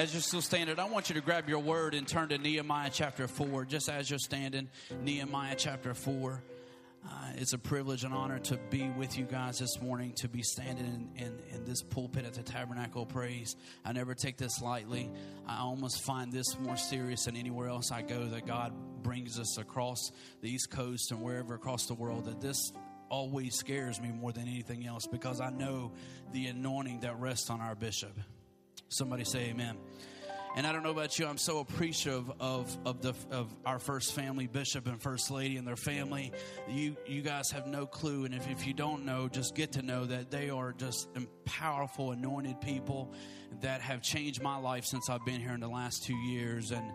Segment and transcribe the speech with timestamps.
[0.00, 2.88] As you're still standing, I want you to grab your word and turn to Nehemiah
[2.90, 3.66] chapter 4.
[3.66, 4.70] Just as you're standing,
[5.02, 6.42] Nehemiah chapter 4.
[7.04, 10.40] Uh, it's a privilege and honor to be with you guys this morning, to be
[10.40, 13.56] standing in, in, in, this pulpit at the Tabernacle of Praise.
[13.84, 15.10] I never take this lightly.
[15.46, 19.58] I almost find this more serious than anywhere else I go that God brings us
[19.58, 22.72] across the East Coast and wherever across the world, that this
[23.10, 25.92] always scares me more than anything else because I know
[26.32, 28.18] the anointing that rests on our bishop.
[28.90, 29.76] Somebody say amen.
[30.56, 34.14] And I don't know about you, I'm so appreciative of, of, the, of our first
[34.14, 36.32] family, Bishop and First Lady, and their family.
[36.68, 38.24] You, you guys have no clue.
[38.24, 41.08] And if, if you don't know, just get to know that they are just
[41.44, 43.14] powerful, anointed people
[43.60, 46.72] that have changed my life since I've been here in the last two years.
[46.72, 46.92] And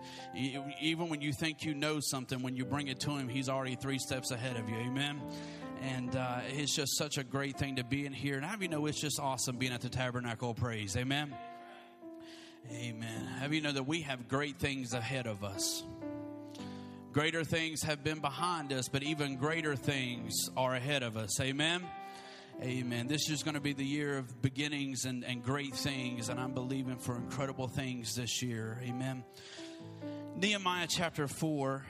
[0.82, 3.76] even when you think you know something, when you bring it to Him, He's already
[3.76, 4.76] three steps ahead of you.
[4.76, 5.22] Amen
[5.82, 8.38] and uh, it's just such a great thing to be in here.
[8.38, 10.96] And do you know it's just awesome being at the Tabernacle of Praise?
[10.96, 11.36] Amen.
[12.72, 13.26] Amen.
[13.40, 15.84] Have you know that we have great things ahead of us?
[17.12, 21.40] Greater things have been behind us, but even greater things are ahead of us.
[21.40, 21.82] Amen.
[22.62, 23.08] Amen.
[23.08, 26.54] This is going to be the year of beginnings and, and great things, and I'm
[26.54, 28.80] believing for incredible things this year.
[28.84, 29.24] Amen.
[30.38, 31.86] Nehemiah chapter 4,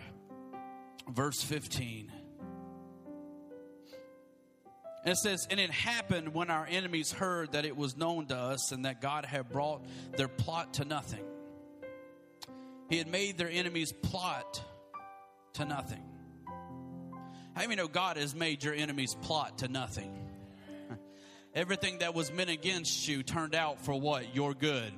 [1.10, 2.12] verse 15.
[5.06, 8.36] And it says, And it happened when our enemies heard that it was known to
[8.36, 9.86] us and that God had brought
[10.18, 11.24] their plot to nothing.
[12.90, 14.62] He had made their enemies' plot
[15.54, 16.04] to nothing.
[17.56, 20.12] How many know God has made your enemies' plot to nothing?
[21.56, 24.36] Everything that was meant against you turned out for what?
[24.36, 24.92] Your good.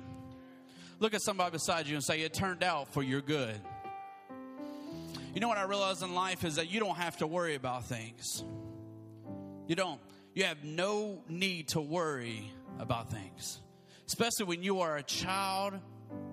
[1.00, 3.60] Look at somebody beside you and say, It turned out for your good.
[5.34, 7.84] You know what I realize in life is that you don't have to worry about
[7.84, 8.42] things.
[9.68, 10.00] You don't.
[10.34, 13.60] You have no need to worry about things.
[14.06, 15.74] Especially when you are a child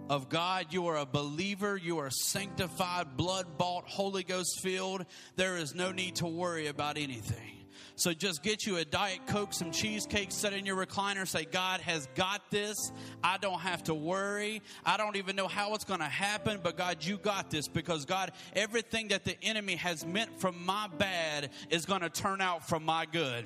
[0.10, 5.06] of God, you are a believer, you are sanctified, blood bought, Holy Ghost filled.
[5.36, 7.65] There is no need to worry about anything.
[7.98, 11.80] So just get you a Diet Coke, some cheesecake, set in your recliner, say, God
[11.80, 12.92] has got this.
[13.24, 14.62] I don't have to worry.
[14.86, 18.04] I don't even know how it's going to happen, but God, you got this because
[18.04, 22.68] God, everything that the enemy has meant for my bad is going to turn out
[22.68, 23.46] for my good.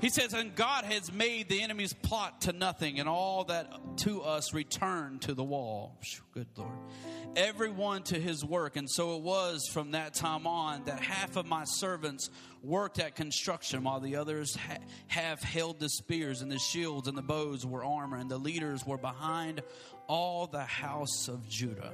[0.00, 4.22] He says, and God has made the enemy's plot to nothing, and all that to
[4.22, 5.98] us return to the wall.
[6.32, 6.70] Good Lord
[7.36, 8.76] everyone to his work.
[8.76, 12.30] And so it was from that time on that half of my servants
[12.62, 17.16] worked at construction while the others ha- have held the spears and the shields and
[17.16, 19.62] the bows were armor and the leaders were behind
[20.08, 21.92] all the house of Judah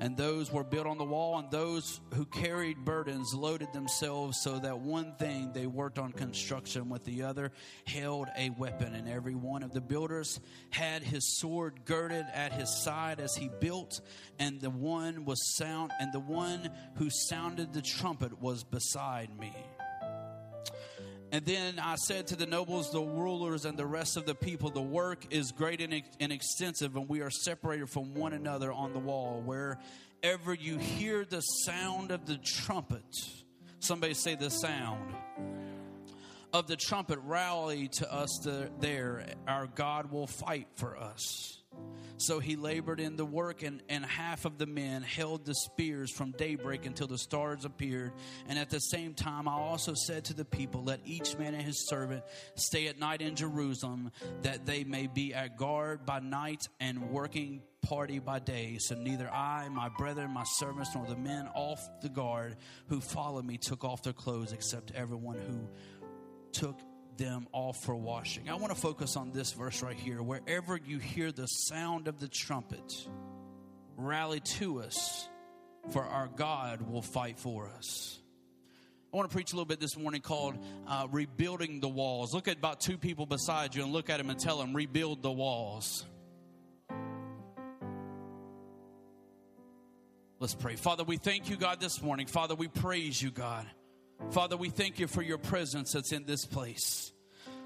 [0.00, 4.58] and those were built on the wall, and those who carried burdens loaded themselves so
[4.58, 7.52] that one thing they worked on construction with the other
[7.86, 10.40] held a weapon, and every one of the builders
[10.70, 14.00] had his sword girded at his side as he built,
[14.38, 19.54] and the one was sound, and the one who sounded the trumpet was beside me.
[21.32, 24.70] And then I said to the nobles, the rulers, and the rest of the people,
[24.70, 28.92] The work is great and, and extensive, and we are separated from one another on
[28.92, 29.42] the wall.
[29.44, 33.04] Wherever you hear the sound of the trumpet,
[33.80, 35.14] somebody say the sound
[36.52, 38.46] of the trumpet, rally to us
[38.80, 39.26] there.
[39.46, 41.60] Our God will fight for us.
[42.18, 46.10] So he labored in the work, and, and half of the men held the spears
[46.10, 48.12] from daybreak until the stars appeared.
[48.48, 51.62] And at the same time, I also said to the people, Let each man and
[51.62, 52.24] his servant
[52.54, 54.10] stay at night in Jerusalem,
[54.42, 58.78] that they may be at guard by night and working party by day.
[58.80, 62.56] So neither I, my brethren, my servants, nor the men off the guard
[62.88, 65.68] who followed me took off their clothes, except everyone who
[66.52, 66.80] took
[67.16, 68.48] them off for washing.
[68.48, 70.22] I want to focus on this verse right here.
[70.22, 73.08] Wherever you hear the sound of the trumpet,
[73.96, 75.28] rally to us,
[75.90, 78.18] for our God will fight for us.
[79.12, 82.34] I want to preach a little bit this morning called uh, Rebuilding the Walls.
[82.34, 85.22] Look at about two people beside you and look at them and tell them, Rebuild
[85.22, 86.04] the walls.
[90.38, 90.76] Let's pray.
[90.76, 92.26] Father, we thank you, God, this morning.
[92.26, 93.64] Father, we praise you, God.
[94.30, 97.12] Father, we thank you for your presence that's in this place.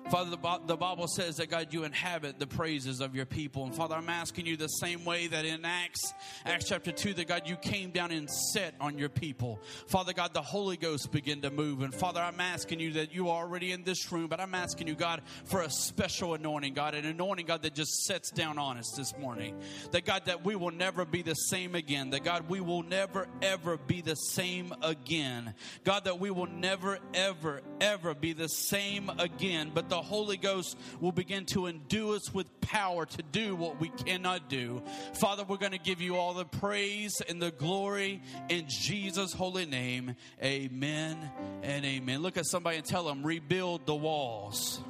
[0.08, 0.31] Father,
[0.67, 3.64] the Bible says that God, you inhabit the praises of your people.
[3.64, 6.14] And Father, I'm asking you the same way that in Acts,
[6.44, 9.61] Acts chapter 2, that God, you came down and set on your people.
[9.87, 11.82] Father God, the Holy Ghost began to move.
[11.82, 14.88] And Father, I'm asking you that you are already in this room, but I'm asking
[14.88, 18.79] you, God, for a special anointing, God, an anointing, God, that just sets down on
[18.79, 19.61] us this morning.
[19.93, 22.11] That God, that we will never be the same again.
[22.11, 25.55] That God, we will never, ever be the same again.
[25.85, 29.70] God, that we will never, ever, ever be the same again.
[29.73, 33.79] But the the Holy Ghost will begin to endue us with power to do what
[33.79, 34.82] we cannot do.
[35.20, 39.67] Father, we're going to give you all the praise and the glory in Jesus' holy
[39.67, 40.17] name.
[40.43, 41.19] Amen
[41.62, 42.23] and amen.
[42.23, 44.81] Look at somebody and tell them, rebuild the walls.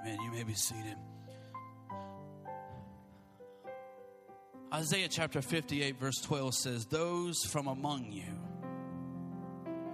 [0.00, 0.18] Amen.
[0.22, 0.94] You may be seated.
[4.72, 8.38] Isaiah chapter 58, verse 12 says, Those from among you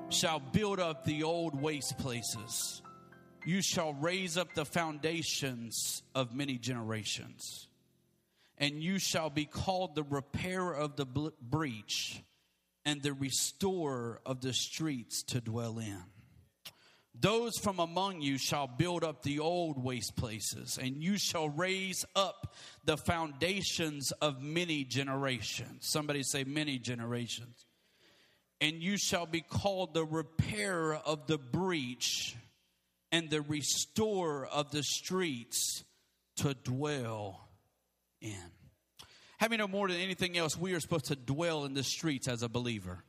[0.09, 2.83] shall build up the old waste places.
[3.45, 7.69] You shall raise up the foundations of many generations.
[8.59, 12.23] And you shall be called the repairer of the breach
[12.85, 16.03] and the restorer of the streets to dwell in.
[17.19, 22.05] Those from among you shall build up the old waste places, and you shall raise
[22.15, 22.55] up
[22.85, 25.89] the foundations of many generations.
[25.89, 27.66] Somebody say, many generations.
[28.61, 32.37] And you shall be called the repairer of the breach
[33.13, 35.85] and the restorer of the streets
[36.37, 37.49] to dwell
[38.21, 38.51] in.
[39.39, 42.43] Having no more than anything else, we are supposed to dwell in the streets as
[42.43, 43.05] a believer.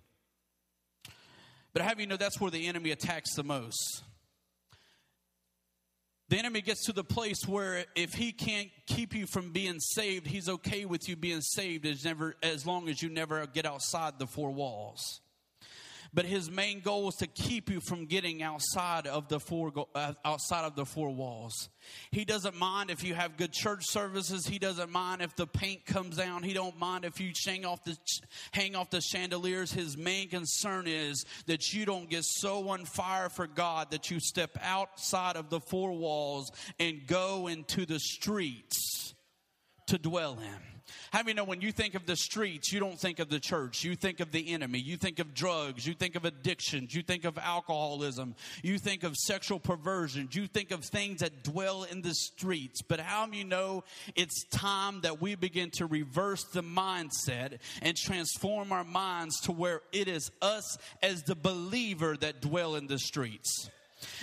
[1.74, 4.04] But have you know that's where the enemy attacks the most?
[6.30, 10.28] The enemy gets to the place where if he can't keep you from being saved,
[10.28, 14.20] he's okay with you being saved as never as long as you never get outside
[14.20, 15.22] the four walls
[16.14, 20.14] but his main goal is to keep you from getting outside of the four uh,
[20.24, 21.70] outside of the four walls.
[22.12, 24.46] He doesn't mind if you have good church services.
[24.46, 26.44] He doesn't mind if the paint comes down.
[26.44, 27.98] He don't mind if you hang off the
[28.52, 29.72] hang off the chandeliers.
[29.72, 34.20] His main concern is that you don't get so on fire for God that you
[34.20, 39.14] step outside of the four walls and go into the streets
[39.88, 40.77] to dwell in.
[41.12, 43.84] How many know when you think of the streets, you don't think of the church?
[43.84, 44.80] You think of the enemy.
[44.80, 45.86] You think of drugs.
[45.86, 46.94] You think of addictions.
[46.94, 48.36] You think of alcoholism.
[48.64, 50.36] You think of sexual perversions.
[50.36, 52.82] You think of things that dwell in the streets.
[52.82, 53.84] But how many know
[54.16, 59.82] it's time that we begin to reverse the mindset and transform our minds to where
[59.92, 63.70] it is us as the believer that dwell in the streets?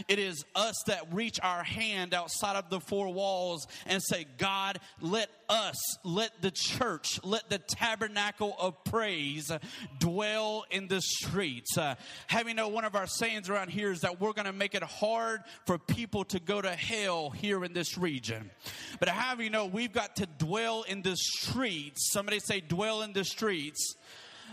[0.09, 4.79] It is us that reach our hand outside of the four walls and say, God,
[5.01, 9.51] let us, let the church, let the tabernacle of praise
[9.99, 11.77] dwell in the streets.
[11.77, 11.95] Uh,
[12.27, 14.83] having know one of our sayings around here is that we're going to make it
[14.83, 18.51] hard for people to go to hell here in this region.
[19.01, 22.11] But have you know we've got to dwell in the streets.
[22.13, 23.97] Somebody say, dwell in the streets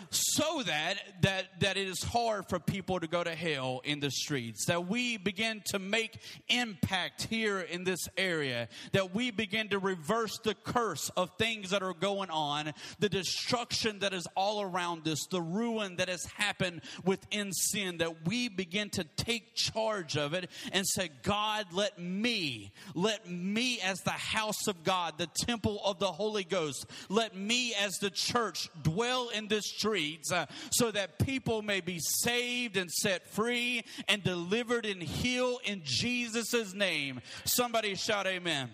[0.09, 4.11] so that, that, that it is hard for people to go to hell in the
[4.11, 4.65] streets.
[4.65, 6.19] That we begin to make
[6.49, 8.67] impact here in this area.
[8.93, 13.99] That we begin to reverse the curse of things that are going on, the destruction
[13.99, 17.97] that is all around us, the ruin that has happened within sin.
[17.97, 23.79] That we begin to take charge of it and say, God, let me, let me
[23.81, 28.09] as the house of God, the temple of the Holy Ghost, let me as the
[28.09, 33.83] church dwell in this streets uh, so that people may be saved and set free
[34.07, 37.19] and delivered and healed in Jesus' name.
[37.43, 38.69] Somebody shout, Amen.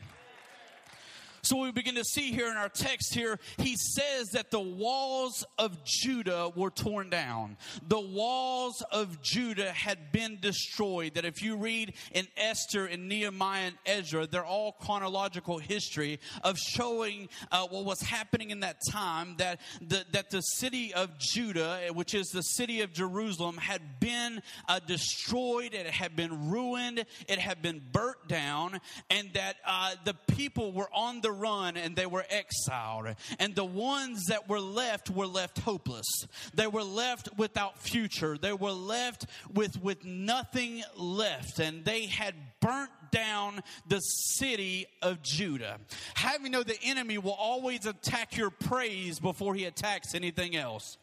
[1.48, 5.46] So we begin to see here in our text here, he says that the walls
[5.58, 7.56] of Judah were torn down.
[7.88, 11.14] The walls of Judah had been destroyed.
[11.14, 16.58] That if you read in Esther and Nehemiah and Ezra, they're all chronological history of
[16.58, 19.36] showing uh, what was happening in that time.
[19.38, 24.42] That the, that the city of Judah, which is the city of Jerusalem, had been
[24.68, 25.74] uh, destroyed.
[25.74, 27.06] It had been ruined.
[27.30, 31.96] It had been burnt down, and that uh, the people were on the run and
[31.96, 33.16] they were exiled.
[33.40, 36.06] And the ones that were left were left hopeless.
[36.54, 38.38] They were left without future.
[38.38, 41.60] They were left with, with nothing left.
[41.60, 45.80] And they had burnt down the city of Judah.
[46.16, 50.98] How you know the enemy will always attack your praise before he attacks anything else?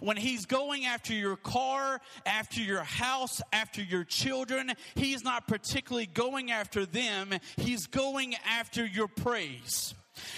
[0.00, 6.06] When he's going after your car, after your house, after your children, he's not particularly
[6.06, 9.94] going after them, he's going after your praise.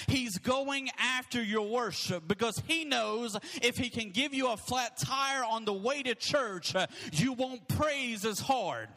[0.07, 4.97] He's going after your worship because he knows if he can give you a flat
[4.97, 6.75] tire on the way to church,
[7.13, 8.89] you won't praise as hard.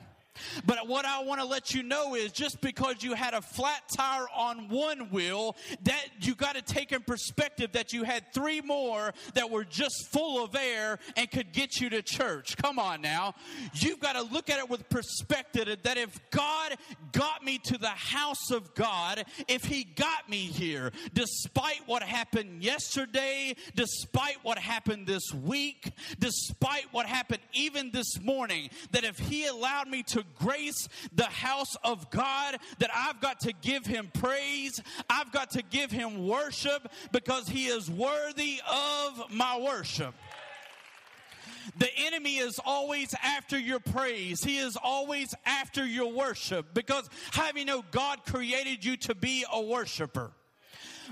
[0.65, 3.83] But what I want to let you know is just because you had a flat
[3.95, 8.61] tire on one wheel, that you got to take in perspective that you had three
[8.61, 12.57] more that were just full of air and could get you to church.
[12.57, 13.35] Come on now.
[13.73, 16.75] You've got to look at it with perspective that if God
[17.11, 22.63] got me to the house of God, if He got me here, despite what happened
[22.63, 29.45] yesterday, despite what happened this week, despite what happened even this morning, that if He
[29.45, 34.81] allowed me to grace the house of God that I've got to give him praise.
[35.09, 40.13] I've got to give him worship because he is worthy of my worship.
[41.77, 44.43] The enemy is always after your praise.
[44.43, 49.45] He is always after your worship because how you know God created you to be
[49.51, 50.31] a worshiper?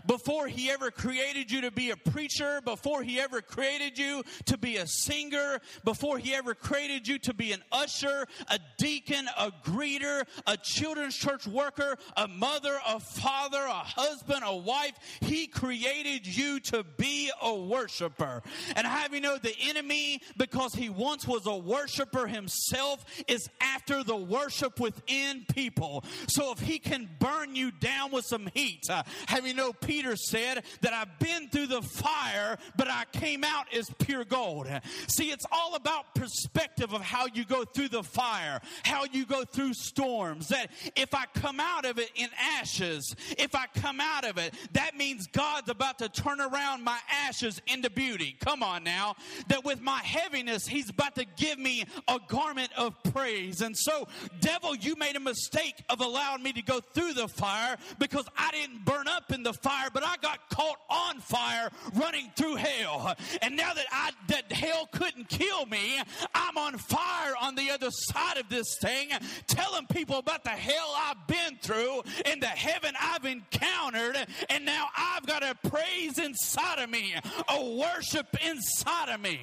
[0.05, 4.57] Before he ever created you to be a preacher, before he ever created you to
[4.57, 9.51] be a singer, before he ever created you to be an usher, a deacon, a
[9.63, 16.25] greeter, a children's church worker, a mother, a father, a husband, a wife, he created
[16.25, 18.41] you to be a worshiper.
[18.75, 24.03] And have you know the enemy, because he once was a worshiper himself, is after
[24.03, 26.03] the worship within people.
[26.27, 30.15] So if he can burn you down with some heat, uh, have you know Peter
[30.15, 34.67] said that I've been through the fire, but I came out as pure gold.
[35.07, 39.43] See, it's all about perspective of how you go through the fire, how you go
[39.43, 40.47] through storms.
[40.47, 44.53] That if I come out of it in ashes, if I come out of it,
[44.73, 48.35] that means God's about to turn around my ashes into beauty.
[48.39, 49.15] Come on now.
[49.49, 53.61] That with my heaviness, He's about to give me a garment of praise.
[53.61, 54.07] And so,
[54.39, 58.51] devil, you made a mistake of allowing me to go through the fire because I
[58.51, 62.56] didn't burn up in the fire fire, but I got caught on fire running through
[62.56, 63.15] hell.
[63.42, 66.00] And now that I that hell couldn't kill me,
[66.34, 69.10] I'm on fire on the other side of this thing,
[69.48, 74.18] telling people about the hell I've been through and the heaven I've encountered.
[74.50, 77.13] And now I've got a praise inside of me,
[77.50, 79.42] a worship inside of me.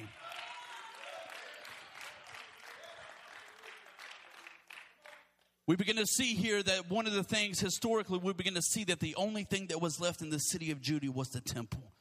[5.71, 8.83] We begin to see here that one of the things historically, we begin to see
[8.83, 11.93] that the only thing that was left in the city of Judah was the temple.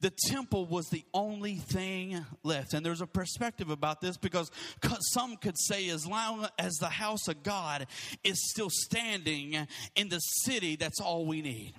[0.00, 2.72] The temple was the only thing left.
[2.72, 4.50] And there's a perspective about this because
[5.12, 7.86] some could say, as long as the house of God
[8.24, 11.74] is still standing in the city, that's all we need.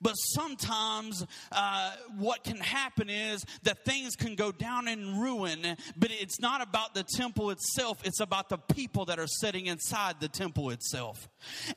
[0.00, 6.10] But sometimes uh, what can happen is that things can go down in ruin, but
[6.10, 10.28] it's not about the temple itself, it's about the people that are sitting inside the
[10.28, 11.28] temple itself.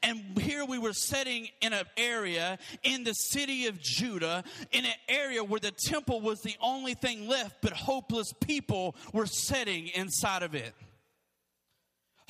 [0.04, 4.94] And here we were sitting in an area in the city of Judah, in an
[5.08, 10.44] area where the temple was the only thing left, but hopeless people were sitting inside
[10.44, 10.74] of it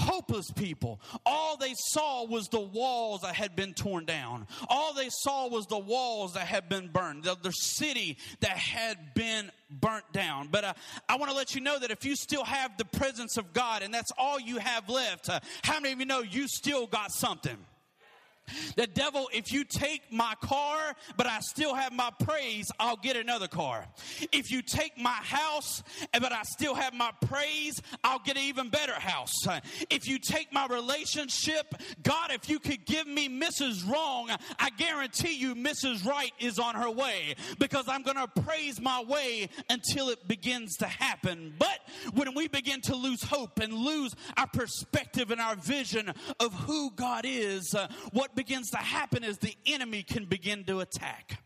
[0.02, 1.00] hopeless people.
[1.26, 4.48] All they saw was the walls that had been torn down.
[4.70, 9.14] All they saw was the walls that had been burned, the, the city that had
[9.14, 10.50] been burnt down.
[10.52, 10.74] But uh,
[11.08, 13.84] I want to let you know that if you still have the presence of God
[13.84, 17.12] and that's all you have left, uh, how many of you know you still got
[17.12, 17.58] something?
[18.76, 23.16] The devil, if you take my car, but I still have my praise, I'll get
[23.16, 23.86] another car.
[24.32, 28.70] If you take my house, but I still have my praise, I'll get an even
[28.70, 29.34] better house.
[29.90, 33.90] If you take my relationship, God, if you could give me Mrs.
[33.90, 34.30] Wrong,
[34.60, 36.06] I guarantee you Mrs.
[36.06, 40.78] Right is on her way because I'm going to praise my way until it begins
[40.78, 41.54] to happen.
[41.58, 41.80] But
[42.14, 46.92] when we begin to lose hope and lose our perspective and our vision of who
[46.92, 47.76] God is,
[48.12, 51.44] what begins to happen is the enemy can begin to attack.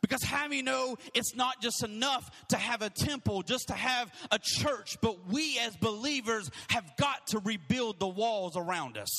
[0.00, 4.12] Because how many know it's not just enough to have a temple, just to have
[4.30, 9.10] a church, but we as believers have got to rebuild the walls around us.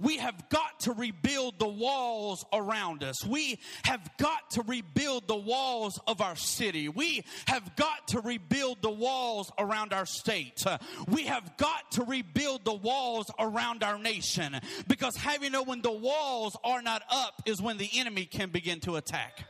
[0.00, 3.24] We have got to rebuild the walls around us.
[3.24, 6.88] We have got to rebuild the walls of our city.
[6.88, 10.62] We have got to rebuild the walls around our state.
[11.08, 14.58] we have got to rebuild the walls around our nation.
[14.88, 18.50] Because have you know when the walls are not up is when the enemy can
[18.50, 19.44] begin to attack.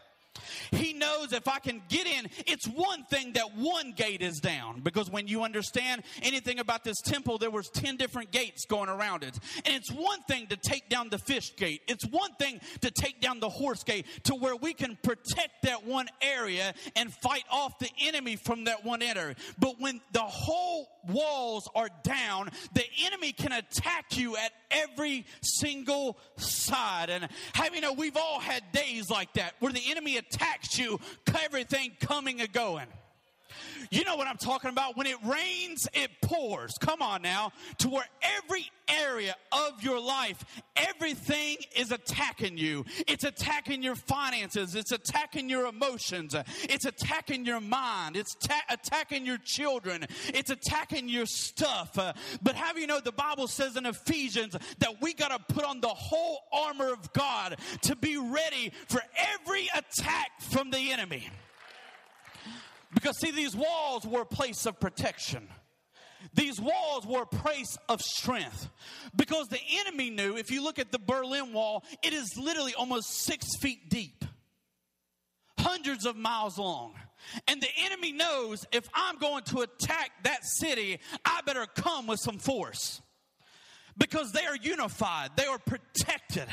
[0.71, 4.81] He knows if I can get in, it's one thing that one gate is down.
[4.81, 9.25] Because when you understand anything about this temple, there was 10 different gates going around
[9.25, 9.39] it.
[9.65, 11.83] And it's one thing to take down the fish gate.
[11.89, 15.87] It's one thing to take down the horse gate to where we can protect that
[15.87, 19.37] one area and fight off the enemy from that one area.
[19.59, 26.19] But when the whole walls are down, the enemy can attack you at every single
[26.37, 27.11] side.
[27.11, 30.40] And how you know we've all had days like that where the enemy attacks
[30.79, 30.99] you,
[31.45, 32.87] everything coming and going.
[33.91, 34.97] You know what I'm talking about?
[34.97, 36.73] When it rains, it pours.
[36.81, 37.53] Come on now.
[37.79, 40.45] To where every area of your life,
[40.77, 42.85] everything is attacking you.
[43.07, 44.75] It's attacking your finances.
[44.75, 46.35] It's attacking your emotions.
[46.63, 48.17] It's attacking your mind.
[48.17, 50.07] It's ta- attacking your children.
[50.29, 51.99] It's attacking your stuff.
[51.99, 55.65] Uh, but have you know the Bible says in Ephesians that we got to put
[55.65, 61.29] on the whole armor of God to be ready for every attack from the enemy.
[62.93, 65.49] Because, see, these walls were a place of protection.
[66.35, 68.69] these walls were a place of strength
[69.17, 73.23] because the enemy knew if you look at the Berlin Wall, it is literally almost
[73.25, 74.25] six feet deep,
[75.59, 76.95] hundreds of miles long.
[77.47, 82.21] And the enemy knows if I'm going to attack that city, I better come with
[82.21, 83.01] some force
[84.01, 86.49] because they are unified, they are protected.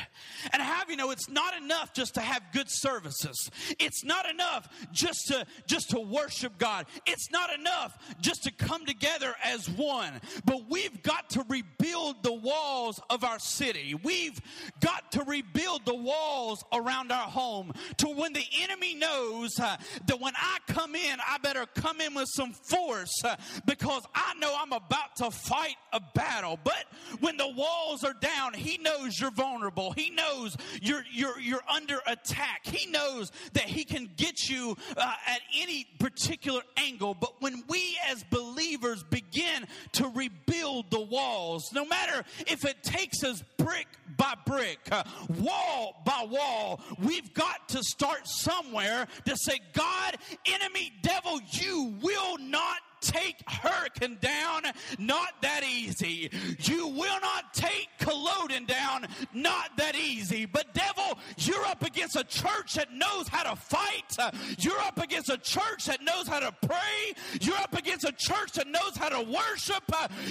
[0.54, 3.50] And have you know it's not enough just to have good services.
[3.80, 6.86] It's not enough just to just to worship God.
[7.08, 10.12] It's not enough just to come together as one.
[10.46, 13.96] But we've got to rebuild the walls of our city.
[14.04, 14.40] We've
[14.82, 19.78] got to rebuild the walls around our home to when the enemy knows uh,
[20.08, 24.34] that when I come in, I better come in with some force uh, because I
[24.40, 26.60] know I'm about to fight a battle.
[26.62, 26.86] But
[27.22, 29.92] when the walls are down, he knows you're vulnerable.
[29.92, 32.62] He knows you're, you're, you're under attack.
[32.66, 37.14] He knows that he can get you uh, at any particular angle.
[37.14, 43.24] But when we as believers begin to rebuild the walls, no matter if it takes
[43.24, 45.04] us brick by brick, uh,
[45.40, 52.38] wall by wall, we've got to start somewhere to say, God, enemy, devil, you will
[52.38, 54.64] not take Hurricane down,
[55.00, 56.30] not that easy.
[56.64, 60.46] You will not take Culloden down, not that easy.
[60.46, 64.16] But devil, you're up against a church that knows how to fight.
[64.60, 67.14] You're up against a church that knows how to pray.
[67.42, 69.84] You're up against a church that knows how to worship.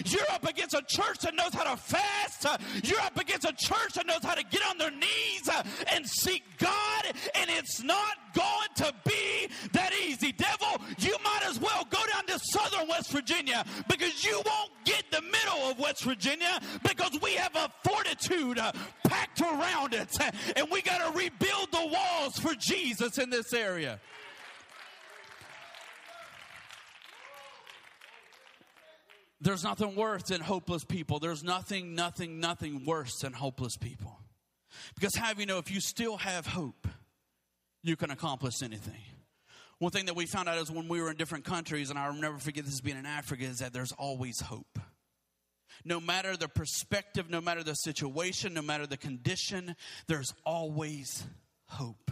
[0.06, 2.46] You're up against a church that knows how to fast.
[2.82, 5.48] You're up against a church that knows how to get on their knees
[5.92, 7.04] and seek God.
[7.34, 9.35] And it's not going to be
[12.76, 17.54] southern West Virginia because you won't get the middle of West Virginia because we have
[17.56, 18.72] a fortitude uh,
[19.06, 20.08] packed around it.
[20.56, 24.00] And we got to rebuild the walls for Jesus in this area.
[29.40, 31.18] There's nothing worse than hopeless people.
[31.18, 34.18] There's nothing, nothing, nothing worse than hopeless people.
[34.94, 36.88] Because, have you know, if you still have hope,
[37.82, 39.15] you can accomplish anything.
[39.78, 42.14] One thing that we found out is when we were in different countries, and I'll
[42.14, 44.78] never forget this being in Africa, is that there's always hope.
[45.84, 49.76] No matter the perspective, no matter the situation, no matter the condition,
[50.08, 51.24] there's always
[51.66, 52.10] hope.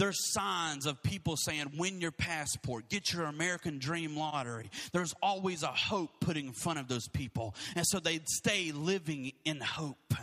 [0.00, 4.70] There's signs of people saying, win your passport, get your American dream lottery.
[4.94, 7.54] There's always a hope put in front of those people.
[7.76, 10.14] And so they stay living in hope.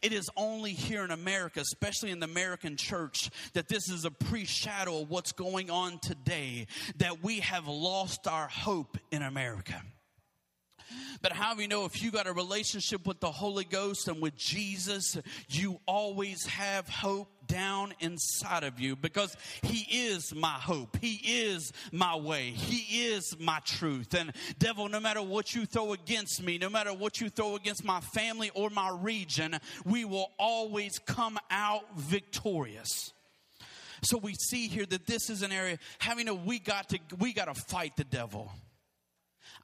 [0.00, 4.10] It is only here in America, especially in the American church, that this is a
[4.10, 9.82] pre shadow of what's going on today, that we have lost our hope in America.
[11.22, 14.20] But how do you know if you got a relationship with the Holy Ghost and
[14.20, 15.16] with Jesus,
[15.48, 20.96] you always have hope down inside of you because He is my hope.
[21.00, 22.50] He is my way.
[22.50, 24.14] He is my truth.
[24.14, 27.84] And, devil, no matter what you throw against me, no matter what you throw against
[27.84, 33.12] my family or my region, we will always come out victorious.
[34.02, 37.32] So we see here that this is an area having a we got to we
[37.32, 38.52] got to fight the devil.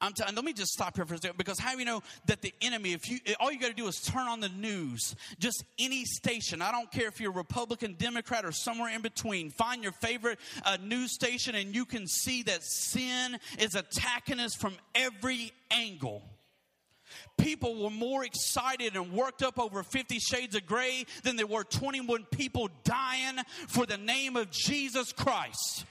[0.03, 0.35] I'm telling.
[0.35, 2.91] Let me just stop here for a second because how you know that the enemy?
[2.91, 6.61] If you all you got to do is turn on the news, just any station.
[6.61, 9.49] I don't care if you're Republican, Democrat, or somewhere in between.
[9.49, 14.55] Find your favorite uh, news station, and you can see that sin is attacking us
[14.55, 16.21] from every angle
[17.37, 21.63] people were more excited and worked up over 50 shades of gray than there were
[21.63, 23.37] 21 people dying
[23.67, 25.85] for the name of Jesus Christ.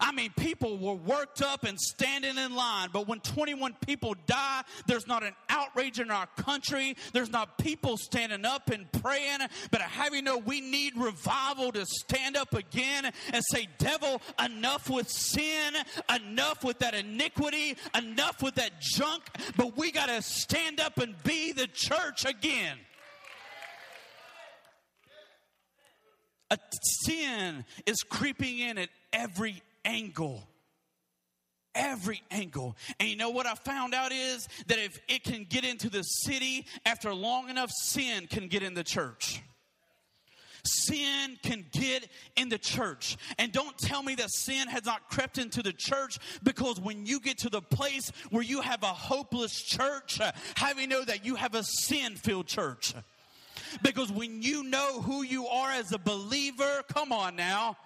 [0.00, 4.62] I mean, people were worked up and standing in line, but when 21 people die,
[4.86, 6.96] there's not an outrage in our country.
[7.12, 9.40] There's not people standing up and praying.
[9.70, 14.20] But I have you know, we need revival to stand up again and say, Devil,
[14.44, 15.74] enough with sin,
[16.14, 19.22] enough with that iniquity, enough with that junk.
[19.56, 22.78] But we got to stand up and be the church again.
[26.50, 26.58] A
[27.04, 30.48] sin is creeping in at every angle.
[31.74, 32.76] Every angle.
[33.00, 36.02] And you know what I found out is that if it can get into the
[36.02, 39.42] city after long enough, sin can get in the church
[40.64, 43.16] sin can get in the church.
[43.38, 47.20] And don't tell me that sin has not crept into the church because when you
[47.20, 50.18] get to the place where you have a hopeless church,
[50.54, 52.94] how do you know that you have a sin filled church?
[53.82, 57.76] Because when you know who you are as a believer, come on now,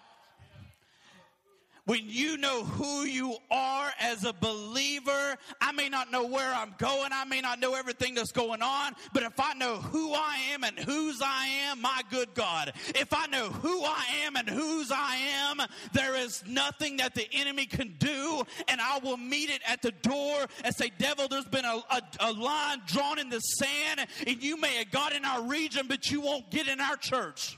[1.88, 6.74] when you know who you are as a believer, I may not know where I'm
[6.76, 10.36] going, I may not know everything that's going on, but if I know who I
[10.52, 14.50] am and whose I am, my good God, if I know who I am and
[14.50, 15.62] whose I am,
[15.94, 19.92] there is nothing that the enemy can do, and I will meet it at the
[19.92, 24.42] door and say, Devil, there's been a, a, a line drawn in the sand, and
[24.42, 27.57] you may have got in our region, but you won't get in our church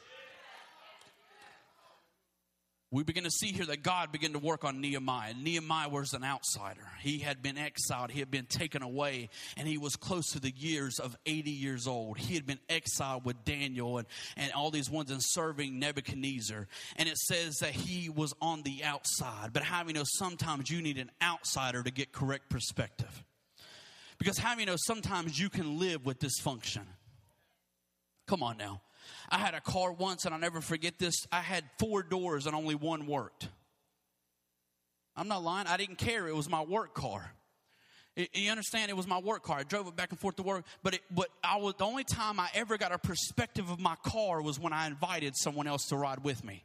[2.93, 5.35] we begin to see here that God began to work on Nehemiah.
[5.41, 6.81] Nehemiah was an outsider.
[7.01, 10.53] He had been exiled, he had been taken away, and he was close to the
[10.57, 12.19] years of 80 years old.
[12.19, 16.67] He had been exiled with Daniel and, and all these ones and serving Nebuchadnezzar.
[16.97, 19.53] And it says that he was on the outside.
[19.53, 23.25] But how you know sometimes you need an outsider to get correct perspective?
[24.19, 26.83] Because how you know sometimes you can live with dysfunction?
[28.27, 28.81] Come on now.
[29.29, 31.27] I had a car once, and I'll never forget this.
[31.31, 33.49] I had four doors, and only one worked.
[35.17, 35.67] I'm not lying.
[35.67, 36.29] I didn't care.
[36.29, 37.33] It was my work car.
[38.17, 38.91] You understand?
[38.91, 39.59] It was my work car.
[39.59, 40.65] I drove it back and forth to work.
[40.83, 43.95] But it, but I was the only time I ever got a perspective of my
[44.05, 46.65] car was when I invited someone else to ride with me.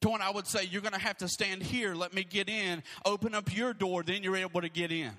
[0.00, 1.94] To when I would say, "You're going to have to stand here.
[1.94, 2.82] Let me get in.
[3.04, 4.02] Open up your door.
[4.02, 5.12] Then you're able to get in."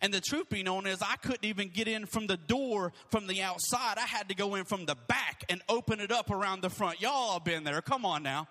[0.00, 3.26] And the truth be known is, I couldn't even get in from the door from
[3.26, 3.98] the outside.
[3.98, 7.00] I had to go in from the back and open it up around the front.
[7.00, 7.80] Y'all have been there.
[7.82, 8.48] Come on now.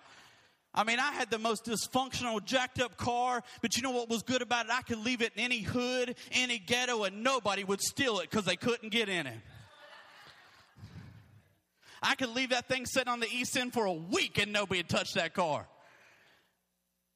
[0.74, 4.22] I mean, I had the most dysfunctional, jacked up car, but you know what was
[4.22, 4.72] good about it?
[4.72, 8.44] I could leave it in any hood, any ghetto, and nobody would steal it because
[8.44, 9.38] they couldn't get in it.
[12.02, 14.80] I could leave that thing sitting on the east end for a week and nobody
[14.80, 15.66] would touch that car.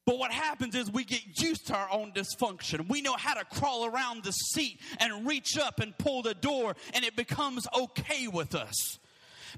[0.07, 2.89] But what happens is we get used to our own dysfunction.
[2.89, 6.75] We know how to crawl around the seat and reach up and pull the door,
[6.95, 9.00] and it becomes okay with us.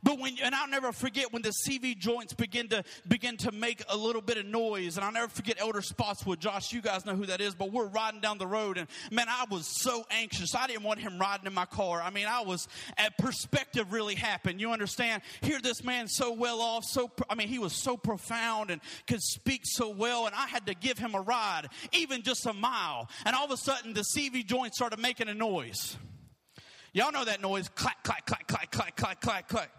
[0.02, 3.82] But when and I'll never forget when the CV joints begin to begin to make
[3.88, 6.40] a little bit of noise, and I'll never forget Elder Spotswood.
[6.40, 9.26] Josh, you guys know who that is, but we're riding down the road, and man,
[9.28, 10.54] I was so anxious.
[10.54, 12.02] I didn't want him riding in my car.
[12.02, 14.60] I mean, I was at perspective really happened.
[14.60, 15.22] You understand?
[15.40, 19.22] Here, this man so well off, so I mean, he was so profound and could
[19.22, 23.08] speak so well, and I had to give him a ride, even just a mile.
[23.24, 25.96] And all of a sudden, the CV joint started making a noise.
[26.92, 29.70] Y'all know that noise clack, clack, clack, clack, clack, clack, clack, clack.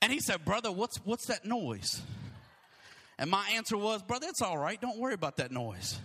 [0.00, 2.02] And he said, Brother, what's, what's that noise?
[3.18, 4.80] And my answer was, Brother, it's all right.
[4.80, 5.98] Don't worry about that noise.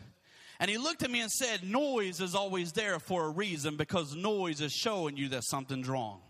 [0.60, 4.16] And he looked at me and said, Noise is always there for a reason because
[4.16, 6.22] noise is showing you that something's wrong.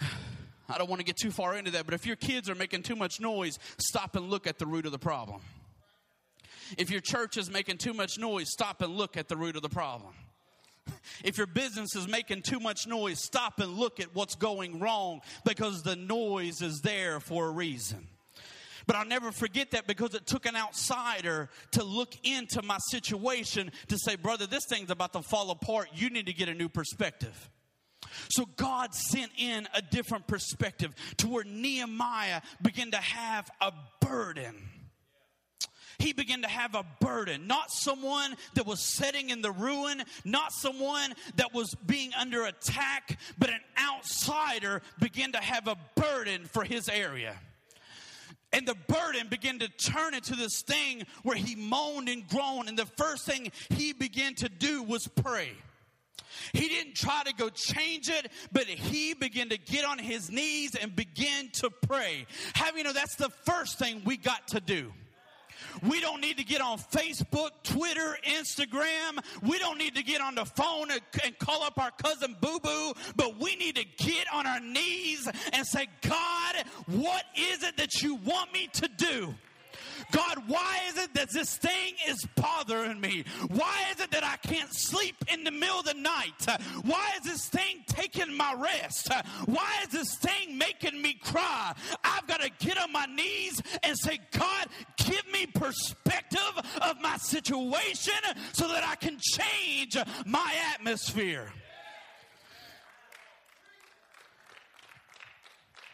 [0.68, 2.82] I don't want to get too far into that, but if your kids are making
[2.82, 5.40] too much noise, stop and look at the root of the problem.
[6.76, 9.62] If your church is making too much noise, stop and look at the root of
[9.62, 10.12] the problem.
[11.24, 15.20] If your business is making too much noise, stop and look at what's going wrong
[15.44, 18.06] because the noise is there for a reason.
[18.86, 23.70] But I'll never forget that because it took an outsider to look into my situation
[23.88, 25.90] to say, brother, this thing's about to fall apart.
[25.94, 27.50] You need to get a new perspective.
[28.30, 34.54] So God sent in a different perspective to where Nehemiah began to have a burden
[35.98, 37.46] he began to have a burden.
[37.46, 43.18] Not someone that was sitting in the ruin, not someone that was being under attack,
[43.38, 47.36] but an outsider began to have a burden for his area.
[48.52, 52.68] And the burden began to turn into this thing where he moaned and groaned.
[52.68, 55.50] And the first thing he began to do was pray.
[56.52, 60.74] He didn't try to go change it, but he began to get on his knees
[60.76, 62.26] and begin to pray.
[62.54, 64.92] How you know that's the first thing we got to do?
[65.82, 69.18] We don't need to get on Facebook, Twitter, Instagram.
[69.42, 72.92] We don't need to get on the phone and, call up our cousin Boo Boo,
[73.16, 78.02] but we need to get on our knees and say, God, what is it that
[78.02, 79.34] you want me to do?
[80.12, 83.24] God, why is it that this thing is bothering me?
[83.48, 86.46] Why is it that I can't sleep in the middle of the night?
[86.82, 89.12] Why is this thing taking my rest?
[89.46, 91.74] Why is this thing making me cry?
[92.04, 97.16] I've got to get on my knees and say, God, give me perspective of my
[97.16, 98.14] situation
[98.52, 101.50] so that I can change my atmosphere.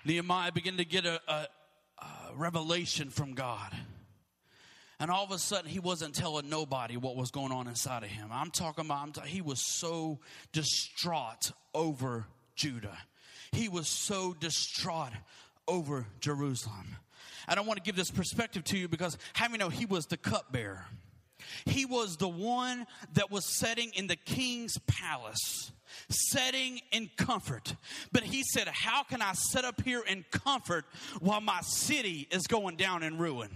[0.04, 1.48] Nehemiah began to get a, a,
[1.98, 3.74] a revelation from God.
[5.04, 8.08] And all of a sudden, he wasn't telling nobody what was going on inside of
[8.08, 8.30] him.
[8.32, 10.18] I'm talking about, I'm t- he was so
[10.52, 12.24] distraught over
[12.56, 12.96] Judah.
[13.52, 15.12] He was so distraught
[15.68, 16.96] over Jerusalem.
[17.46, 20.06] I don't want to give this perspective to you because how many know he was
[20.06, 20.86] the cupbearer?
[21.66, 25.70] He was the one that was sitting in the king's palace,
[26.08, 27.76] setting in comfort.
[28.10, 30.86] But he said, How can I set up here in comfort
[31.20, 33.50] while my city is going down in ruin?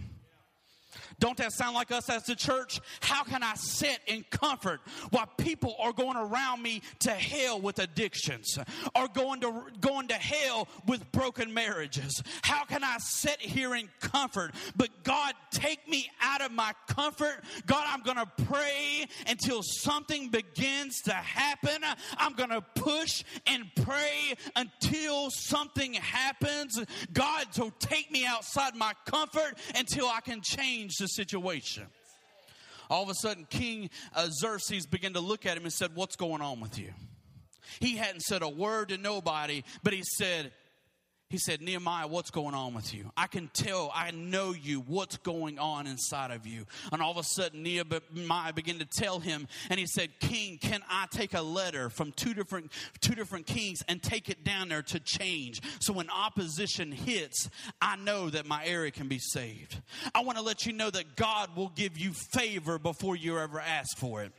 [1.19, 2.81] Don't that sound like us as the church?
[3.01, 7.79] How can I sit in comfort while people are going around me to hell with
[7.79, 8.59] addictions,
[8.95, 12.23] or going to going to hell with broken marriages?
[12.43, 14.53] How can I sit here in comfort?
[14.77, 17.43] But God, take me out of my comfort.
[17.67, 21.83] God, I'm going to pray until something begins to happen.
[22.17, 26.79] I'm going to push and pray until something happens.
[27.13, 31.87] God, so take me outside my comfort until I can change the situation.
[32.91, 36.17] All of a sudden, King uh, Xerxes began to look at him and said, What's
[36.17, 36.93] going on with you?
[37.81, 40.53] He hadn't said a word to nobody, but he said,
[41.31, 43.11] he said, Nehemiah, what's going on with you?
[43.17, 46.65] I can tell, I know you, what's going on inside of you.
[46.91, 50.81] And all of a sudden, Nehemiah began to tell him, and he said, King, can
[50.89, 54.83] I take a letter from two different, two different kings and take it down there
[54.83, 55.61] to change?
[55.81, 59.81] So when opposition hits, I know that my area can be saved.
[60.15, 63.61] I want to let you know that God will give you favor before you ever
[63.61, 64.33] ask for it.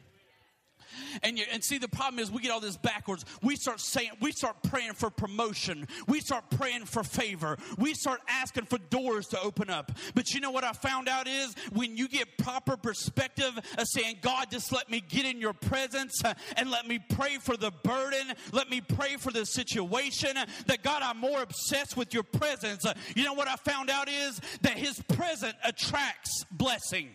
[1.23, 3.25] And, you, and see, the problem is we get all this backwards.
[3.41, 5.87] We start saying, we start praying for promotion.
[6.07, 7.57] We start praying for favor.
[7.77, 9.91] We start asking for doors to open up.
[10.15, 14.17] But you know what I found out is when you get proper perspective of saying,
[14.21, 17.71] God, just let me get in your presence uh, and let me pray for the
[17.83, 18.33] burden.
[18.51, 20.35] Let me pray for the situation.
[20.67, 22.85] That God, I'm more obsessed with your presence.
[22.85, 27.09] Uh, you know what I found out is that his presence attracts blessing.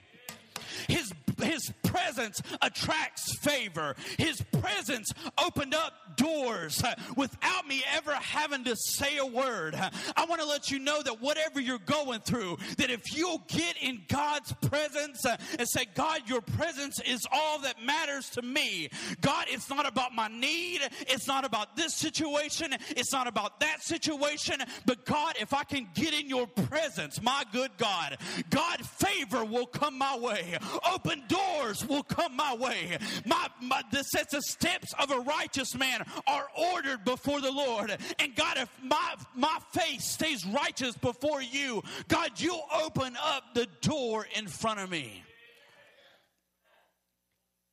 [0.88, 1.03] His,
[1.44, 3.94] his presence attracts favor.
[4.18, 5.12] His presence
[5.44, 9.74] opened up doors uh, without me ever having to say a word.
[9.74, 13.42] Uh, I want to let you know that whatever you're going through, that if you'll
[13.48, 18.42] get in God's presence uh, and say, God, your presence is all that matters to
[18.42, 18.90] me.
[19.20, 20.80] God, it's not about my need.
[21.00, 22.74] It's not about this situation.
[22.90, 24.56] It's not about that situation.
[24.86, 28.18] But God, if I can get in your presence, my good God,
[28.50, 30.58] God, favor will come my way.
[30.92, 32.98] Open doors will come my way.
[33.24, 37.96] My, my this says the steps of a righteous man are ordered before the Lord.
[38.18, 43.68] And God, if my my face stays righteous before you, God, you'll open up the
[43.80, 45.22] door in front of me.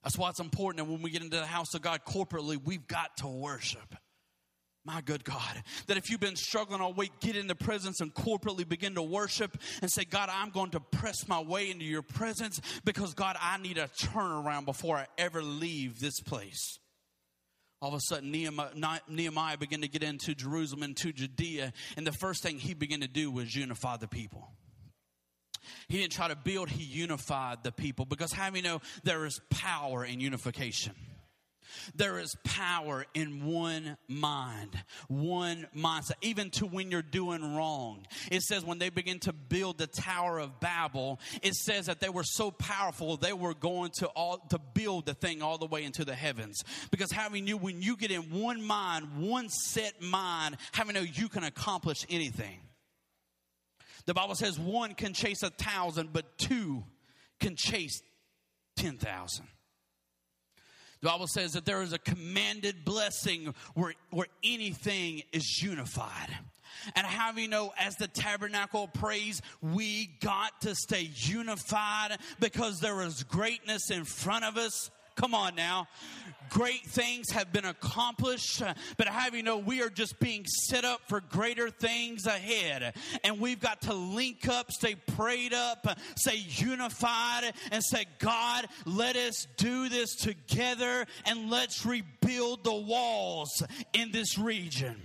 [0.04, 2.88] That's why it's important that when we get into the house of God corporately, we've
[2.88, 3.96] got to worship.
[4.84, 8.12] My good God, that if you've been struggling all week, get in the presence and
[8.16, 12.02] corporately begin to worship and say, God, I'm going to press my way into your
[12.02, 16.80] presence because, God, I need a turnaround before I ever leave this place.
[17.82, 22.44] All of a sudden, Nehemiah, began to get into Jerusalem, into Judea, and the first
[22.44, 24.52] thing he began to do was unify the people.
[25.88, 29.42] He didn't try to build, he unified the people because how you know there is
[29.50, 30.94] power in unification?
[31.96, 34.72] There is power in one mind,
[35.08, 38.06] one mindset, even to when you're doing wrong.
[38.32, 42.10] It says when they begin to build the Tower of Babel, it says that they
[42.10, 45.84] were so powerful they were going to all to build the thing all the way
[45.84, 46.64] into the heavens.
[46.92, 51.30] Because having you, when you get in one mind, one set mind, having know you
[51.30, 52.60] can accomplish anything.
[54.06, 56.84] The Bible says one can chase a thousand, but two
[57.40, 58.02] can chase
[58.76, 59.48] ten thousand.
[61.02, 66.30] The Bible says that there is a commanded blessing where, where anything is unified.
[66.96, 73.02] And how you know, as the tabernacle praise, we got to stay unified because there
[73.02, 74.90] is greatness in front of us.
[75.22, 75.88] Come on now.
[76.50, 78.64] Great things have been accomplished,
[78.98, 82.96] but have you know we are just being set up for greater things ahead.
[83.24, 89.16] And we've got to link up, stay prayed up, stay unified, and say, God, let
[89.16, 93.62] us do this together and let's rebuild the walls
[93.94, 94.96] in this region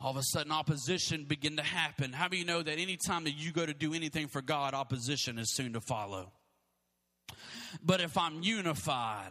[0.00, 2.12] all of a sudden opposition begin to happen.
[2.12, 5.38] How do you know that anytime that you go to do anything for God, opposition
[5.38, 6.30] is soon to follow?
[7.84, 9.30] But if I'm unified,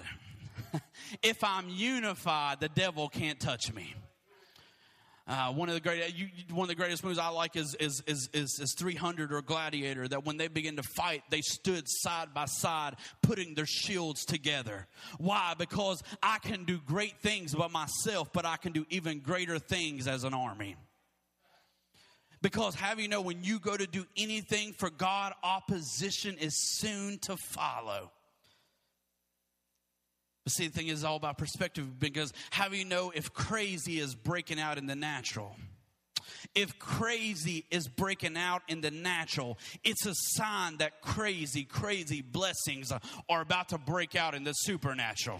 [1.23, 3.93] if I'm unified, the devil can't touch me.
[5.25, 8.03] Uh, one of the great, you, one of the greatest movies I like is, is
[8.07, 10.05] is, is is 300 or Gladiator.
[10.05, 14.85] That when they begin to fight, they stood side by side, putting their shields together.
[15.19, 15.53] Why?
[15.57, 20.09] Because I can do great things by myself, but I can do even greater things
[20.09, 20.75] as an army.
[22.43, 27.17] Because have you know when you go to do anything for God, opposition is soon
[27.19, 28.11] to follow.
[30.43, 33.97] But see, the thing is all about perspective because how do you know if crazy
[33.97, 35.55] is breaking out in the natural?
[36.53, 42.91] If crazy is breaking out in the natural, it's a sign that crazy, crazy blessings
[43.29, 45.39] are about to break out in the supernatural.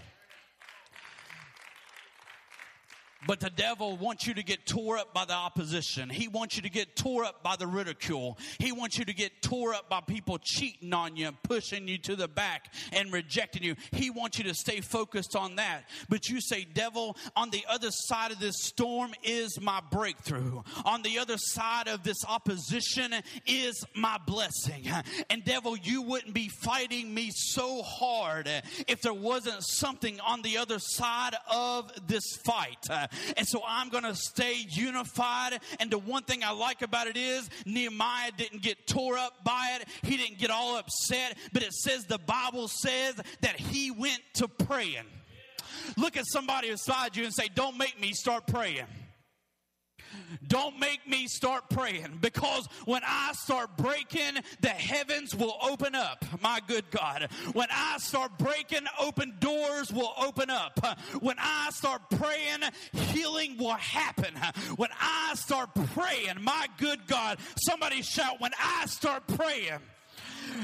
[3.26, 6.10] But the devil wants you to get tore up by the opposition.
[6.10, 8.38] He wants you to get tore up by the ridicule.
[8.58, 12.16] He wants you to get tore up by people cheating on you, pushing you to
[12.16, 13.76] the back and rejecting you.
[13.92, 15.84] He wants you to stay focused on that.
[16.08, 20.62] But you say, devil, on the other side of this storm is my breakthrough.
[20.84, 23.14] On the other side of this opposition
[23.46, 24.88] is my blessing.
[25.30, 28.48] And devil, you wouldn't be fighting me so hard
[28.86, 32.86] if there wasn't something on the other side of this fight.
[33.36, 35.60] And so I'm going to stay unified.
[35.80, 39.78] And the one thing I like about it is Nehemiah didn't get tore up by
[39.80, 44.20] it, he didn't get all upset, but it says the Bible says that he went
[44.34, 45.04] to praying.
[45.96, 48.86] Look at somebody beside you and say, Don't make me start praying.
[50.46, 56.24] Don't make me start praying because when I start breaking, the heavens will open up.
[56.42, 57.28] My good God.
[57.52, 60.78] When I start breaking, open doors will open up.
[61.20, 62.60] When I start praying,
[62.92, 64.34] healing will happen.
[64.76, 69.80] When I start praying, my good God, somebody shout, when I start praying.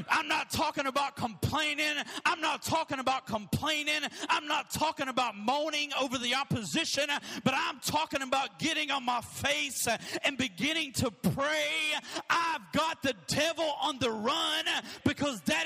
[0.09, 1.95] I'm not talking about complaining.
[2.25, 4.01] I'm not talking about complaining.
[4.29, 7.07] I'm not talking about moaning over the opposition,
[7.45, 9.87] but I'm talking about getting on my face
[10.25, 11.95] and beginning to pray.
[12.29, 14.65] I've got the devil on the run
[15.05, 15.60] because that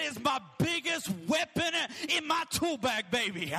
[2.64, 3.53] tool bag, baby.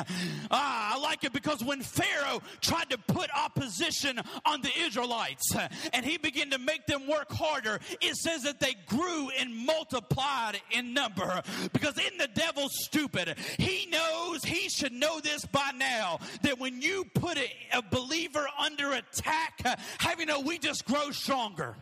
[0.51, 5.55] Ah, I like it because when Pharaoh tried to put opposition on the Israelites
[5.93, 10.59] and he began to make them work harder, it says that they grew and multiplied
[10.71, 11.41] in number
[11.73, 13.35] because in the devil's stupid.
[13.57, 17.51] He knows, he should know this by now, that when you put a,
[17.91, 19.61] believer under attack,
[19.99, 21.75] how you know we just grow stronger?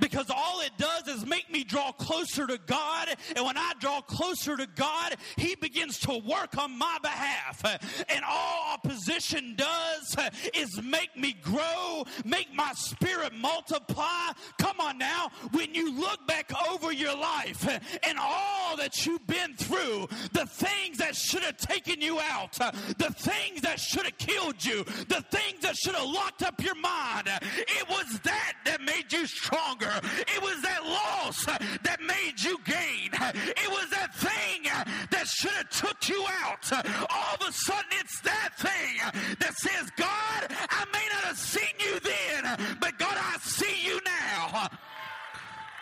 [0.00, 3.08] Because all it does is make me draw closer to God.
[3.36, 7.64] And when I draw closer to God, He begins to work on my behalf.
[8.08, 10.16] And all opposition does
[10.54, 14.32] is make me grow, make my spirit multiply.
[14.58, 17.66] Come on now, when you look back over your life
[18.02, 23.14] and all that you've been through, the things that should have taken you out, the
[23.16, 27.28] things that should have killed you, the things that should have locked up your mind,
[27.28, 29.26] it was that that made you
[29.72, 33.10] It was that loss that made you gain.
[33.12, 34.70] It was that thing
[35.10, 36.72] that should have took you out.
[37.10, 41.74] All of a sudden, it's that thing that says, God, I may not have seen
[41.78, 44.68] you then, but God, I see you now.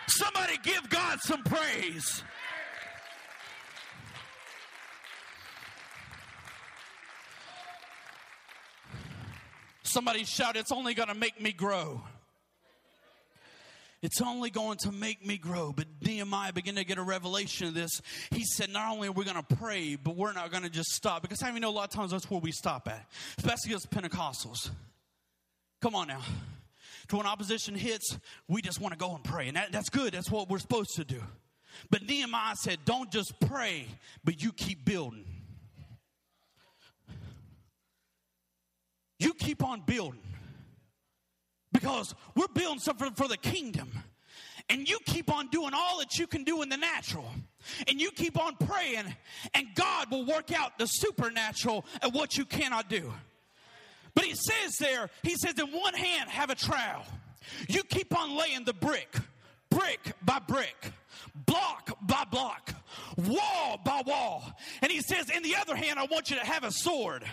[0.06, 2.22] Somebody give God some praise.
[9.82, 12.02] Somebody shout, It's only going to make me grow.
[14.02, 15.72] It's only going to make me grow.
[15.72, 18.02] But Nehemiah began to get a revelation of this.
[18.32, 20.90] He said, Not only are we going to pray, but we're not going to just
[20.90, 21.22] stop.
[21.22, 23.06] Because how many know a lot of times that's where we stop at?
[23.38, 24.70] Especially as Pentecostals.
[25.80, 26.20] Come on now.
[27.08, 29.46] To when opposition hits, we just want to go and pray.
[29.48, 30.14] And that, that's good.
[30.14, 31.22] That's what we're supposed to do.
[31.88, 33.86] But Nehemiah said, Don't just pray,
[34.24, 35.24] but you keep building.
[39.20, 40.18] You keep on building
[41.72, 43.90] because we're building something for the kingdom.
[44.68, 47.28] And you keep on doing all that you can do in the natural.
[47.88, 49.14] And you keep on praying,
[49.54, 53.12] and God will work out the supernatural at what you cannot do.
[54.14, 57.04] But he says there, he says, in one hand, have a trowel.
[57.68, 59.16] You keep on laying the brick,
[59.70, 60.92] brick by brick,
[61.34, 62.74] block by block,
[63.16, 64.52] wall by wall.
[64.80, 67.24] And he says, in the other hand, I want you to have a sword.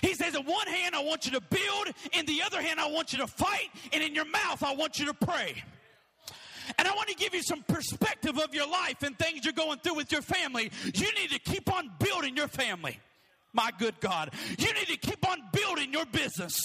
[0.00, 2.90] He says, in one hand, I want you to build, in the other hand, I
[2.90, 5.62] want you to fight, and in your mouth, I want you to pray.
[6.78, 9.78] And I want to give you some perspective of your life and things you're going
[9.80, 10.70] through with your family.
[10.94, 13.00] You need to keep on building your family
[13.52, 14.32] my good God.
[14.58, 16.58] You need to keep on building your business.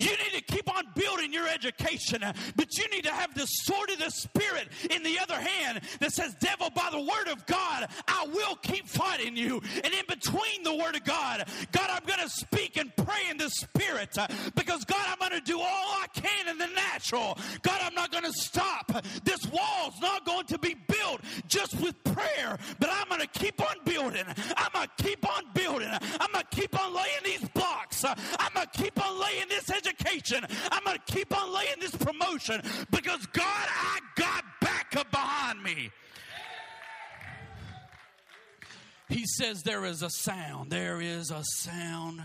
[0.00, 2.22] You need to keep on building your education.
[2.56, 6.12] But you need to have the sword of the Spirit in the other hand that
[6.12, 9.60] says, Devil, by the word of God, I will keep fighting you.
[9.82, 13.36] And in between the word of God, God, I'm going to speak and pray in
[13.36, 14.16] the Spirit
[14.54, 17.38] because, God, I'm going to do all I can in the natural.
[17.62, 19.04] God, I'm not going to stop.
[19.24, 23.60] This wall's not going to be built just with prayer, but I'm going to keep
[23.60, 24.24] on building.
[24.56, 25.88] I'm going to keep on building.
[26.32, 28.04] Going to keep on laying these blocks.
[28.04, 30.44] I'm going to keep on laying this education.
[30.70, 35.90] I'm going to keep on laying this promotion because God, I got backup behind me.
[39.08, 40.70] He says there is a sound.
[40.70, 42.22] There is a sound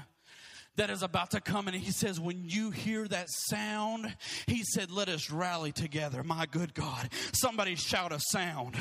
[0.78, 1.68] that is about to come.
[1.68, 4.16] And he says, when you hear that sound,
[4.47, 6.24] he said, let us rally together.
[6.24, 7.10] My good God.
[7.34, 8.78] Somebody shout a sound.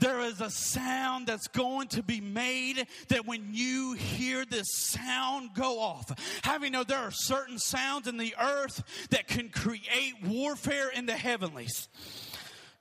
[0.00, 5.50] There is a sound that's going to be made that when you hear this sound
[5.54, 6.10] go off,
[6.42, 11.12] having know there are certain sounds in the earth that can create warfare in the
[11.12, 11.88] heavenlies.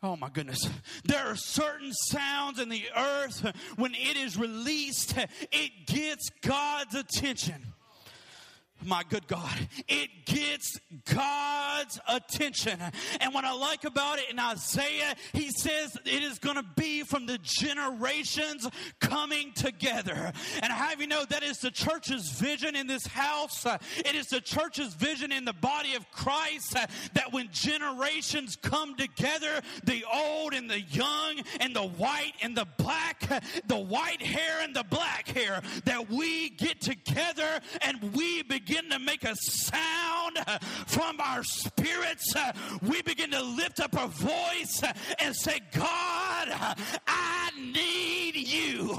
[0.02, 0.70] Oh my goodness.
[1.04, 5.16] There are certain sounds in the earth when it is released,
[5.52, 7.74] it gets God's attention
[8.86, 9.56] my good God.
[9.88, 10.80] It gets
[11.14, 12.80] God's attention.
[13.20, 17.04] And what I like about it in Isaiah, he says it is going to be
[17.04, 18.68] from the generations
[19.00, 20.32] coming together.
[20.62, 23.66] And I have you know that is the church's vision in this house?
[23.98, 26.74] It is the church's vision in the body of Christ
[27.14, 32.68] that when generations come together, the old and the young and the white and the
[32.78, 33.20] black,
[33.68, 38.90] the white hair and the black hair, that we get together and we begin begin
[38.92, 40.38] to make a sound
[40.86, 42.34] from our spirits,
[42.84, 44.84] we begin to lift up our voice
[45.20, 48.96] and say, God, I need you.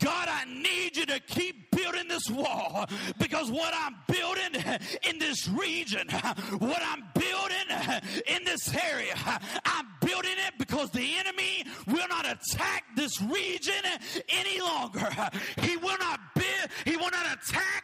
[0.00, 2.86] God, I need you to keep building this wall
[3.18, 4.62] because what I'm building
[5.08, 6.08] in this region,
[6.58, 9.14] what I'm building in this area,
[9.64, 13.82] I'm building it because the enemy will not attack this region
[14.28, 15.08] any longer.
[15.60, 16.46] He will not build,
[16.84, 17.83] he will not attack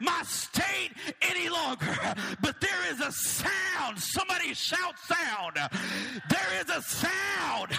[0.00, 0.90] my state
[1.22, 1.96] any longer.
[2.40, 3.98] But there is a sound.
[3.98, 5.56] Somebody shout sound.
[6.28, 7.70] There is a sound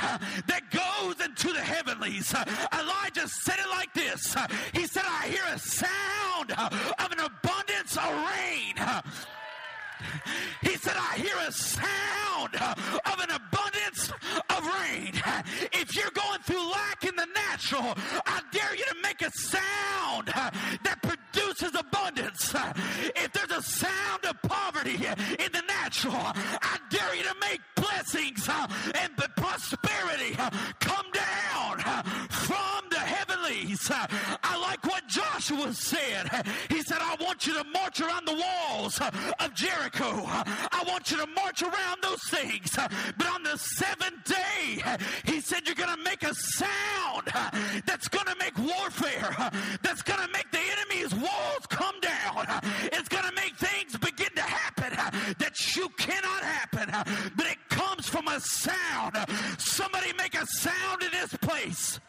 [0.48, 2.34] that goes into the heavenlies.
[2.34, 4.36] Elijah said it like this.
[4.74, 8.76] He said, I hear a sound of an abundance of rain.
[10.62, 14.12] He said, I hear a sound of an abundance
[14.50, 15.14] of rain.
[15.74, 17.94] If you're going through lack in the natural,
[18.26, 21.21] I dare you to make a sound that produces
[21.76, 22.54] abundance.
[23.16, 28.48] If there's a sound of poverty in the natural, I dare you to make blessings
[28.48, 32.81] uh, and prosperity uh, come down uh, from
[33.44, 36.30] I like what Joshua said.
[36.70, 39.00] He said, I want you to march around the walls
[39.40, 40.24] of Jericho.
[40.26, 42.72] I want you to march around those things.
[42.76, 44.84] But on the seventh day,
[45.26, 47.30] he said, You're going to make a sound
[47.86, 49.36] that's going to make warfare,
[49.82, 52.46] that's going to make the enemy's walls come down.
[52.94, 54.92] It's going to make things begin to happen
[55.40, 56.90] that you cannot happen.
[57.36, 59.18] But it comes from a sound.
[59.58, 62.00] Somebody make a sound in this place.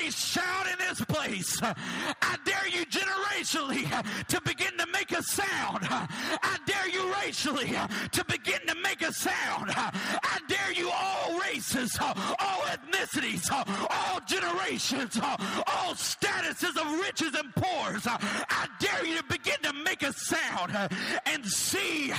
[0.00, 1.60] Somebody shout in this place.
[1.62, 3.84] I dare you generationally
[4.28, 5.80] to begin to make a sound.
[5.90, 7.76] I dare you racially
[8.12, 9.70] to begin to make a sound.
[9.76, 11.19] I dare you all
[11.60, 15.36] races, uh, all ethnicities, uh, all generations, uh,
[15.66, 18.06] all statuses of riches and poors.
[18.06, 20.72] I dare you to begin to make a sound
[21.26, 22.12] and see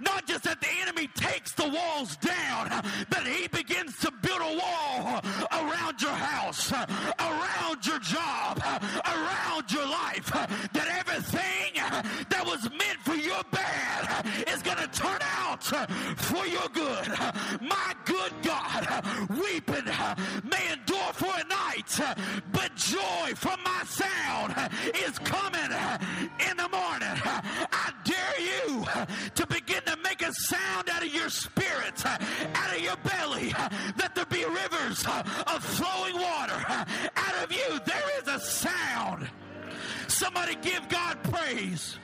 [0.00, 2.70] not just that the enemy takes the walls down,
[3.10, 5.20] but he begins to build a wall
[5.52, 8.62] around your house around your job,
[9.04, 10.30] around your life,
[10.72, 11.82] that everything
[12.28, 12.98] that was meant
[14.56, 15.62] is going to turn out
[16.16, 17.08] for your good.
[17.60, 19.84] My good God, weeping
[20.44, 22.00] may endure for a night,
[22.52, 24.54] but joy from my sound
[24.94, 25.70] is coming
[26.48, 27.16] in the morning.
[27.72, 28.86] I dare you
[29.34, 33.50] to begin to make a sound out of your spirit, out of your belly,
[33.96, 35.04] that there be rivers
[35.46, 36.64] of flowing water
[37.16, 37.78] out of you.
[37.84, 39.28] There is a sound.
[40.08, 41.98] Somebody give God praise.